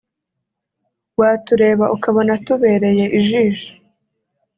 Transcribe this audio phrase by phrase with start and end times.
[1.19, 3.71] watureba ukabona tubereye ijisho